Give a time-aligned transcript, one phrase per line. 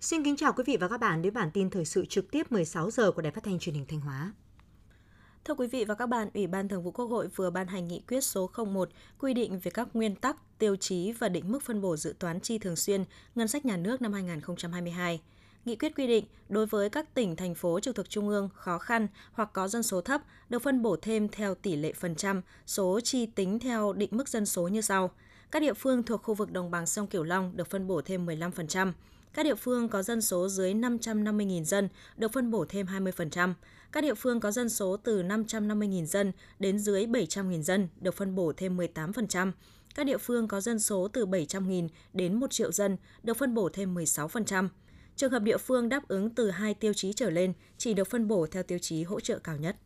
[0.00, 2.52] Xin kính chào quý vị và các bạn đến bản tin thời sự trực tiếp
[2.52, 4.32] 16 giờ của Đài Phát thanh Truyền hình Thanh Hóa.
[5.44, 7.88] Thưa quý vị và các bạn, Ủy ban Thường vụ Quốc hội vừa ban hành
[7.88, 11.62] nghị quyết số 01 quy định về các nguyên tắc, tiêu chí và định mức
[11.62, 15.20] phân bổ dự toán chi thường xuyên ngân sách nhà nước năm 2022.
[15.68, 18.78] Nghị quyết quy định đối với các tỉnh, thành phố trực thuộc trung ương khó
[18.78, 22.42] khăn hoặc có dân số thấp được phân bổ thêm theo tỷ lệ phần trăm,
[22.66, 25.10] số chi tính theo định mức dân số như sau.
[25.50, 28.26] Các địa phương thuộc khu vực đồng bằng sông Cửu Long được phân bổ thêm
[28.26, 28.92] 15%.
[29.34, 33.54] Các địa phương có dân số dưới 550.000 dân được phân bổ thêm 20%.
[33.92, 38.34] Các địa phương có dân số từ 550.000 dân đến dưới 700.000 dân được phân
[38.34, 39.52] bổ thêm 18%.
[39.94, 43.68] Các địa phương có dân số từ 700.000 đến 1 triệu dân được phân bổ
[43.72, 44.68] thêm 16%.
[45.18, 48.28] Trường hợp địa phương đáp ứng từ hai tiêu chí trở lên chỉ được phân
[48.28, 49.76] bổ theo tiêu chí hỗ trợ cao nhất.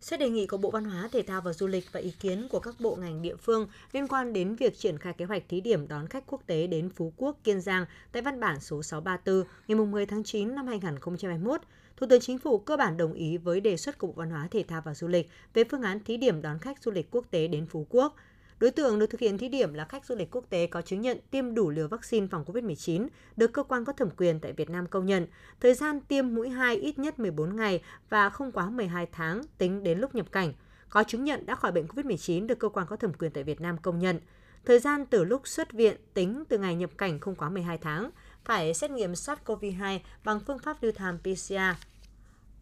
[0.00, 2.48] Xét đề nghị của Bộ Văn hóa, Thể thao và Du lịch và ý kiến
[2.50, 5.60] của các bộ ngành địa phương liên quan đến việc triển khai kế hoạch thí
[5.60, 9.48] điểm đón khách quốc tế đến Phú Quốc, Kiên Giang tại văn bản số 634
[9.68, 11.60] ngày 10 tháng 9 năm 2021,
[11.96, 14.48] Thủ tướng Chính phủ cơ bản đồng ý với đề xuất của Bộ Văn hóa,
[14.50, 17.26] Thể thao và Du lịch về phương án thí điểm đón khách du lịch quốc
[17.30, 18.16] tế đến Phú Quốc–
[18.60, 21.00] Đối tượng được thực hiện thí điểm là khách du lịch quốc tế có chứng
[21.00, 24.70] nhận tiêm đủ liều vaccine phòng COVID-19 được cơ quan có thẩm quyền tại Việt
[24.70, 25.26] Nam công nhận,
[25.60, 29.84] thời gian tiêm mũi 2 ít nhất 14 ngày và không quá 12 tháng tính
[29.84, 30.52] đến lúc nhập cảnh,
[30.90, 33.60] có chứng nhận đã khỏi bệnh COVID-19 được cơ quan có thẩm quyền tại Việt
[33.60, 34.20] Nam công nhận.
[34.64, 38.10] Thời gian từ lúc xuất viện tính từ ngày nhập cảnh không quá 12 tháng,
[38.44, 41.80] phải xét nghiệm SARS-CoV-2 bằng phương pháp real-time PCR,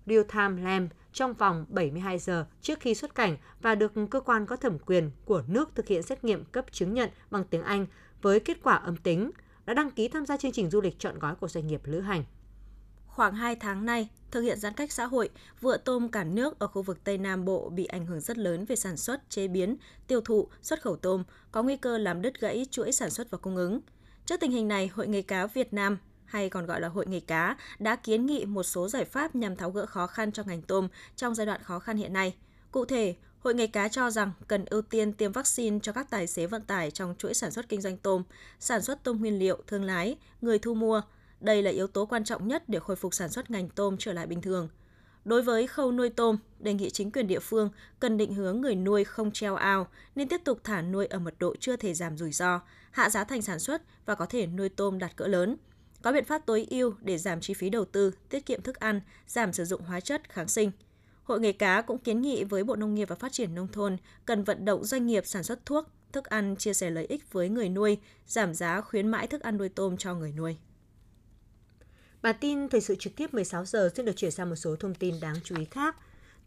[0.07, 4.57] real-time LAMP trong vòng 72 giờ trước khi xuất cảnh và được cơ quan có
[4.57, 7.87] thẩm quyền của nước thực hiện xét nghiệm cấp chứng nhận bằng tiếng Anh
[8.23, 9.31] với kết quả âm tính,
[9.67, 12.01] đã đăng ký tham gia chương trình du lịch chọn gói của doanh nghiệp lữ
[12.01, 12.25] hành.
[13.07, 16.67] Khoảng 2 tháng nay, thực hiện giãn cách xã hội, vựa tôm cả nước ở
[16.67, 19.77] khu vực Tây Nam Bộ bị ảnh hưởng rất lớn về sản xuất, chế biến,
[20.07, 23.39] tiêu thụ, xuất khẩu tôm, có nguy cơ làm đứt gãy chuỗi sản xuất và
[23.39, 23.81] cung ứng.
[24.27, 27.21] Trước tình hình này, Hội nghề cá Việt Nam hay còn gọi là Hội nghề
[27.21, 30.63] cá, đã kiến nghị một số giải pháp nhằm tháo gỡ khó khăn cho ngành
[30.63, 32.35] tôm trong giai đoạn khó khăn hiện nay.
[32.71, 36.27] Cụ thể, Hội nghề cá cho rằng cần ưu tiên tiêm vaccine cho các tài
[36.27, 38.23] xế vận tải trong chuỗi sản xuất kinh doanh tôm,
[38.61, 41.03] sản xuất tôm nguyên liệu, thương lái, người thu mua.
[41.41, 44.13] Đây là yếu tố quan trọng nhất để khôi phục sản xuất ngành tôm trở
[44.13, 44.69] lại bình thường.
[45.25, 47.71] Đối với khâu nuôi tôm, đề nghị chính quyền địa phương
[48.01, 51.35] cần định hướng người nuôi không treo ao nên tiếp tục thả nuôi ở mật
[51.39, 52.61] độ chưa thể giảm rủi ro,
[52.91, 55.57] hạ giá thành sản xuất và có thể nuôi tôm đạt cỡ lớn–
[56.03, 59.01] có biện pháp tối ưu để giảm chi phí đầu tư, tiết kiệm thức ăn,
[59.27, 60.71] giảm sử dụng hóa chất, kháng sinh.
[61.23, 63.97] Hội nghề cá cũng kiến nghị với Bộ Nông nghiệp và Phát triển Nông thôn
[64.25, 67.49] cần vận động doanh nghiệp sản xuất thuốc, thức ăn chia sẻ lợi ích với
[67.49, 70.57] người nuôi, giảm giá khuyến mãi thức ăn nuôi tôm cho người nuôi.
[72.23, 74.95] Bản tin thời sự trực tiếp 16 giờ xin được chuyển sang một số thông
[74.95, 75.97] tin đáng chú ý khác.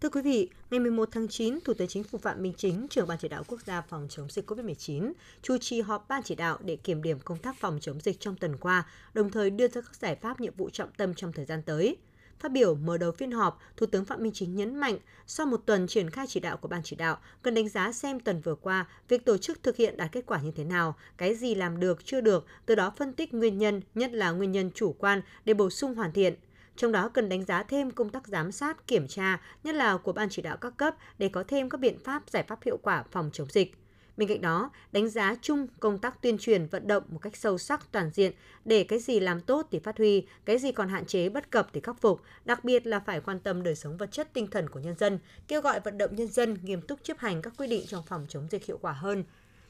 [0.01, 3.07] Thưa quý vị, ngày 11 tháng 9, Thủ tướng Chính phủ Phạm Minh Chính, trưởng
[3.07, 5.11] Ban chỉ đạo quốc gia phòng chống dịch COVID-19,
[5.41, 8.35] chủ trì họp Ban chỉ đạo để kiểm điểm công tác phòng chống dịch trong
[8.35, 11.45] tuần qua, đồng thời đưa ra các giải pháp nhiệm vụ trọng tâm trong thời
[11.45, 11.97] gian tới.
[12.39, 15.61] Phát biểu mở đầu phiên họp, Thủ tướng Phạm Minh Chính nhấn mạnh, sau một
[15.65, 18.55] tuần triển khai chỉ đạo của Ban chỉ đạo, cần đánh giá xem tuần vừa
[18.55, 21.79] qua việc tổ chức thực hiện đạt kết quả như thế nào, cái gì làm
[21.79, 25.21] được, chưa được, từ đó phân tích nguyên nhân, nhất là nguyên nhân chủ quan
[25.45, 26.35] để bổ sung hoàn thiện–
[26.79, 30.13] trong đó cần đánh giá thêm công tác giám sát, kiểm tra, nhất là của
[30.13, 33.03] ban chỉ đạo các cấp để có thêm các biện pháp giải pháp hiệu quả
[33.11, 33.75] phòng chống dịch.
[34.17, 37.57] Bên cạnh đó, đánh giá chung công tác tuyên truyền vận động một cách sâu
[37.57, 38.33] sắc toàn diện
[38.65, 41.67] để cái gì làm tốt thì phát huy, cái gì còn hạn chế bất cập
[41.73, 44.69] thì khắc phục, đặc biệt là phải quan tâm đời sống vật chất tinh thần
[44.69, 47.67] của nhân dân, kêu gọi vận động nhân dân nghiêm túc chấp hành các quy
[47.67, 49.23] định trong phòng chống dịch hiệu quả hơn,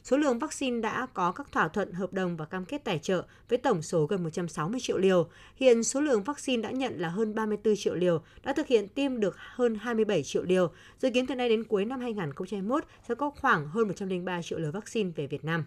[0.04, 3.24] Số lượng vaccine đã có các thỏa thuận hợp đồng và cam kết tài trợ
[3.48, 5.28] với tổng số gần 160 triệu liều.
[5.56, 9.20] Hiện số lượng vaccine đã nhận là hơn 34 triệu liều, đã thực hiện tiêm
[9.20, 10.70] được hơn 27 triệu liều.
[10.98, 14.72] Dự kiến từ nay đến cuối năm 2021 sẽ có khoảng hơn 103 triệu liều
[14.72, 15.64] vaccine về Việt Nam.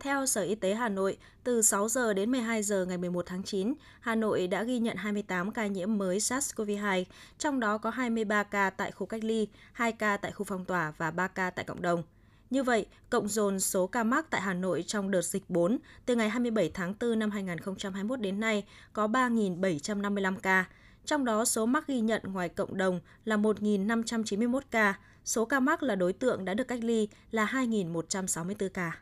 [0.00, 3.42] Theo Sở Y tế Hà Nội, từ 6 giờ đến 12 giờ ngày 11 tháng
[3.42, 7.04] 9, Hà Nội đã ghi nhận 28 ca nhiễm mới SARS-CoV-2,
[7.38, 10.92] trong đó có 23 ca tại khu cách ly, 2 ca tại khu phong tỏa
[10.98, 12.02] và 3 ca tại cộng đồng.
[12.50, 16.16] Như vậy, cộng dồn số ca mắc tại Hà Nội trong đợt dịch 4 từ
[16.16, 20.64] ngày 27 tháng 4 năm 2021 đến nay có 3.755 ca,
[21.04, 25.82] trong đó số mắc ghi nhận ngoài cộng đồng là 1.591 ca, số ca mắc
[25.82, 28.98] là đối tượng đã được cách ly là 2.164 ca.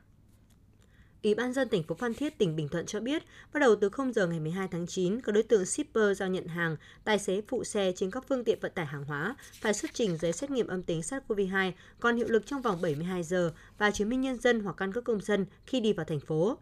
[1.27, 3.89] Ủy ban dân thành phố Phan Thiết, tỉnh Bình Thuận cho biết, bắt đầu từ
[3.89, 7.43] 0 giờ ngày 12 tháng 9, các đối tượng shipper giao nhận hàng, tài xế
[7.49, 10.51] phụ xe trên các phương tiện vận tải hàng hóa phải xuất trình giấy xét
[10.51, 14.41] nghiệm âm tính SARS-CoV-2 còn hiệu lực trong vòng 72 giờ và chứng minh nhân
[14.41, 16.59] dân hoặc căn cước công dân khi đi vào thành phố.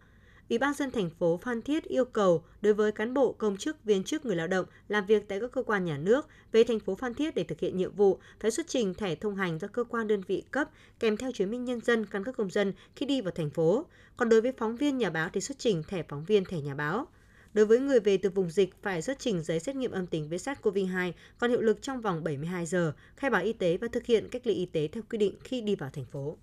[0.49, 3.85] Ủy ban dân thành phố Phan Thiết yêu cầu đối với cán bộ, công chức,
[3.85, 6.81] viên chức, người lao động làm việc tại các cơ quan nhà nước về thành
[6.81, 9.69] phố Phan Thiết để thực hiện nhiệm vụ phải xuất trình thẻ thông hành do
[9.69, 10.71] cơ quan đơn vị cấp
[11.01, 13.87] kèm theo chứng minh nhân dân, căn cước công dân khi đi vào thành phố.
[14.17, 16.75] Còn đối với phóng viên nhà báo thì xuất trình thẻ phóng viên, thẻ nhà
[16.75, 17.07] báo.
[17.55, 20.29] Đối với người về từ vùng dịch phải xuất trình giấy xét nghiệm âm tính
[20.29, 24.07] với SARS-CoV-2 còn hiệu lực trong vòng 72 giờ, khai báo y tế và thực
[24.07, 26.37] hiện cách ly y tế theo quy định khi đi vào thành phố.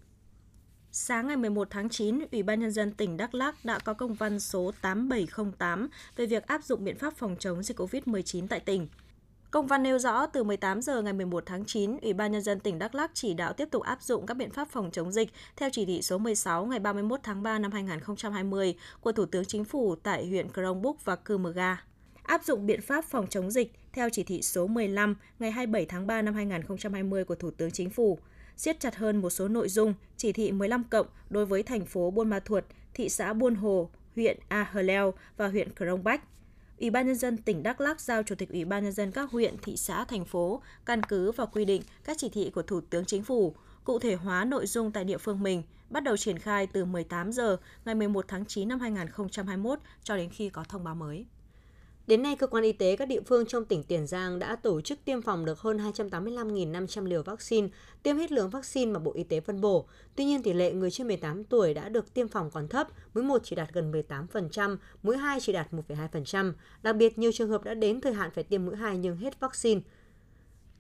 [0.93, 4.13] Sáng ngày 11 tháng 9, Ủy ban Nhân dân tỉnh Đắk Lắk đã có công
[4.13, 8.87] văn số 8708 về việc áp dụng biện pháp phòng chống dịch COVID-19 tại tỉnh.
[9.51, 12.59] Công văn nêu rõ từ 18 giờ ngày 11 tháng 9, Ủy ban nhân dân
[12.59, 15.29] tỉnh Đắk Lắk chỉ đạo tiếp tục áp dụng các biện pháp phòng chống dịch
[15.55, 19.65] theo chỉ thị số 16 ngày 31 tháng 3 năm 2020 của Thủ tướng Chính
[19.65, 21.77] phủ tại huyện Krông Búc và Cư Mờ Ga.
[22.23, 26.07] Áp dụng biện pháp phòng chống dịch theo chỉ thị số 15 ngày 27 tháng
[26.07, 28.19] 3 năm 2020 của Thủ tướng Chính phủ
[28.61, 32.11] siết chặt hơn một số nội dung chỉ thị 15 cộng đối với thành phố
[32.11, 32.63] Buôn Ma Thuột,
[32.93, 36.23] thị xã Buôn Hồ, huyện A Hờ Leo và huyện Crong Bách.
[36.79, 39.31] Ủy ban nhân dân tỉnh Đắk Lắk giao Chủ tịch Ủy ban nhân dân các
[39.31, 42.81] huyện, thị xã, thành phố căn cứ vào quy định các chỉ thị của Thủ
[42.81, 46.39] tướng Chính phủ, cụ thể hóa nội dung tại địa phương mình, bắt đầu triển
[46.39, 50.83] khai từ 18 giờ ngày 11 tháng 9 năm 2021 cho đến khi có thông
[50.83, 51.25] báo mới.
[52.07, 54.81] Đến nay, cơ quan y tế các địa phương trong tỉnh Tiền Giang đã tổ
[54.81, 57.67] chức tiêm phòng được hơn 285.500 liều vaccine,
[58.03, 59.85] tiêm hết lượng vaccine mà Bộ Y tế phân bổ.
[60.15, 63.23] Tuy nhiên, tỷ lệ người trên 18 tuổi đã được tiêm phòng còn thấp, mũi
[63.23, 66.53] 1 chỉ đạt gần 18%, mũi 2 chỉ đạt 1,2%.
[66.83, 69.39] Đặc biệt, nhiều trường hợp đã đến thời hạn phải tiêm mũi 2 nhưng hết
[69.39, 69.81] vaccine.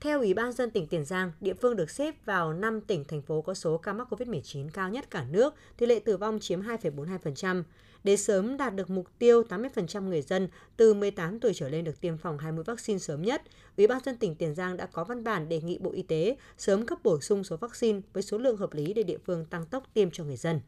[0.01, 3.21] Theo Ủy ban dân tỉnh Tiền Giang, địa phương được xếp vào 5 tỉnh, thành
[3.21, 6.61] phố có số ca mắc COVID-19 cao nhất cả nước, tỷ lệ tử vong chiếm
[6.61, 7.63] 2,42%.
[8.03, 12.01] Để sớm đạt được mục tiêu 80% người dân từ 18 tuổi trở lên được
[12.01, 13.41] tiêm phòng hai mũi vaccine sớm nhất,
[13.77, 16.37] Ủy ban dân tỉnh Tiền Giang đã có văn bản đề nghị Bộ Y tế
[16.57, 19.65] sớm cấp bổ sung số vaccine với số lượng hợp lý để địa phương tăng
[19.65, 20.59] tốc tiêm cho người dân.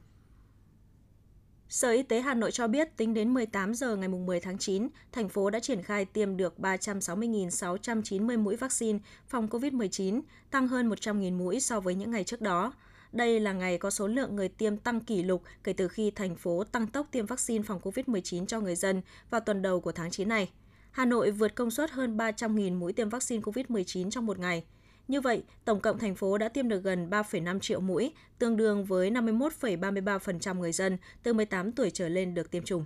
[1.73, 4.87] Sở Y tế Hà Nội cho biết tính đến 18 giờ ngày 10 tháng 9,
[5.11, 10.21] thành phố đã triển khai tiêm được 360.690 mũi vaccine phòng COVID-19,
[10.51, 12.73] tăng hơn 100.000 mũi so với những ngày trước đó.
[13.11, 16.35] Đây là ngày có số lượng người tiêm tăng kỷ lục kể từ khi thành
[16.35, 20.11] phố tăng tốc tiêm vaccine phòng COVID-19 cho người dân vào tuần đầu của tháng
[20.11, 20.49] 9 này.
[20.91, 24.63] Hà Nội vượt công suất hơn 300.000 mũi tiêm vaccine COVID-19 trong một ngày.
[25.07, 28.85] Như vậy, tổng cộng thành phố đã tiêm được gần 3,5 triệu mũi, tương đương
[28.85, 32.85] với 51,33% người dân từ 18 tuổi trở lên được tiêm chủng.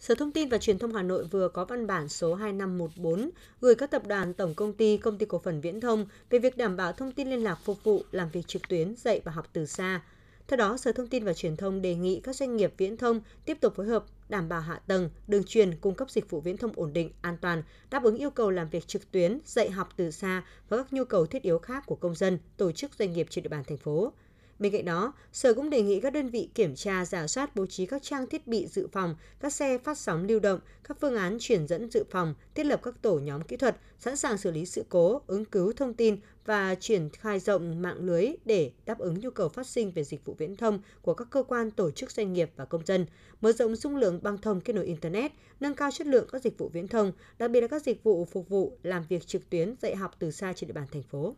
[0.00, 3.74] Sở Thông tin và Truyền thông Hà Nội vừa có văn bản số 2514 gửi
[3.74, 6.76] các tập đoàn, tổng công ty, công ty cổ phần viễn thông về việc đảm
[6.76, 9.66] bảo thông tin liên lạc phục vụ làm việc trực tuyến, dạy và học từ
[9.66, 10.02] xa.
[10.48, 13.20] Theo đó, Sở Thông tin và Truyền thông đề nghị các doanh nghiệp viễn thông
[13.44, 16.56] tiếp tục phối hợp đảm bảo hạ tầng, đường truyền cung cấp dịch vụ viễn
[16.56, 19.88] thông ổn định, an toàn, đáp ứng yêu cầu làm việc trực tuyến, dạy học
[19.96, 23.12] từ xa và các nhu cầu thiết yếu khác của công dân, tổ chức doanh
[23.12, 24.12] nghiệp trên địa bàn thành phố.
[24.58, 27.66] Bên cạnh đó, Sở cũng đề nghị các đơn vị kiểm tra, giả soát bố
[27.66, 31.16] trí các trang thiết bị dự phòng, các xe phát sóng lưu động, các phương
[31.16, 34.50] án chuyển dẫn dự phòng, thiết lập các tổ nhóm kỹ thuật, sẵn sàng xử
[34.50, 38.98] lý sự cố, ứng cứu thông tin và triển khai rộng mạng lưới để đáp
[38.98, 41.90] ứng nhu cầu phát sinh về dịch vụ viễn thông của các cơ quan, tổ
[41.90, 43.06] chức doanh nghiệp và công dân,
[43.40, 46.58] mở rộng dung lượng băng thông kết nối Internet, nâng cao chất lượng các dịch
[46.58, 49.74] vụ viễn thông, đặc biệt là các dịch vụ phục vụ làm việc trực tuyến,
[49.82, 51.34] dạy học từ xa trên địa bàn thành phố.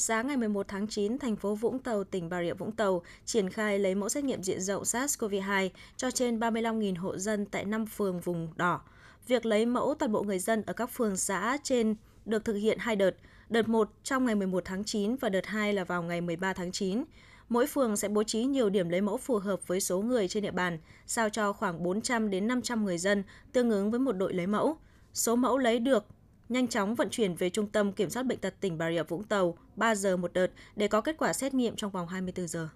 [0.00, 3.50] Sáng ngày 11 tháng 9, thành phố Vũng Tàu, tỉnh Bà Rịa Vũng Tàu triển
[3.50, 7.86] khai lấy mẫu xét nghiệm diện rộng SARS-CoV-2 cho trên 35.000 hộ dân tại 5
[7.86, 8.80] phường vùng đỏ.
[9.26, 12.78] Việc lấy mẫu toàn bộ người dân ở các phường xã trên được thực hiện
[12.80, 13.10] hai đợt,
[13.48, 16.72] đợt 1 trong ngày 11 tháng 9 và đợt 2 là vào ngày 13 tháng
[16.72, 17.04] 9.
[17.48, 20.42] Mỗi phường sẽ bố trí nhiều điểm lấy mẫu phù hợp với số người trên
[20.42, 24.34] địa bàn, sao cho khoảng 400 đến 500 người dân tương ứng với một đội
[24.34, 24.76] lấy mẫu.
[25.12, 26.06] Số mẫu lấy được
[26.48, 29.22] nhanh chóng vận chuyển về Trung tâm Kiểm soát Bệnh tật tỉnh Bà Rịa Vũng
[29.22, 32.68] Tàu 3 giờ một đợt để có kết quả xét nghiệm trong vòng 24 giờ.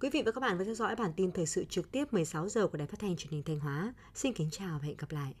[0.00, 2.48] Quý vị và các bạn vừa theo dõi bản tin thời sự trực tiếp 16
[2.48, 3.94] giờ của Đài Phát thanh Truyền hình Thanh Hóa.
[4.14, 5.34] Xin kính chào và hẹn gặp lại.